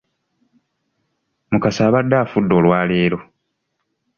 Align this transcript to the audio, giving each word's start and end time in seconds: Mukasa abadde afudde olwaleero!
Mukasa 1.51 1.81
abadde 1.87 2.15
afudde 2.19 2.53
olwaleero! 2.59 3.17